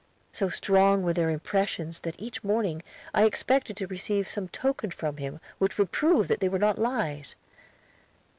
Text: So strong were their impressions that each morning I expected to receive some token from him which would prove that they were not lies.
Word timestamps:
So 0.33 0.49
strong 0.49 1.03
were 1.03 1.13
their 1.13 1.29
impressions 1.29 1.99
that 1.99 2.19
each 2.19 2.43
morning 2.43 2.81
I 3.13 3.23
expected 3.25 3.77
to 3.77 3.85
receive 3.85 4.27
some 4.27 4.47
token 4.47 4.89
from 4.89 5.17
him 5.17 5.39
which 5.59 5.77
would 5.77 5.91
prove 5.91 6.27
that 6.27 6.39
they 6.39 6.49
were 6.49 6.57
not 6.57 6.79
lies. 6.79 7.35